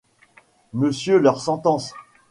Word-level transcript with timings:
Monsieur 0.73 1.19
leur 1.19 1.39
sentence. 1.41 1.93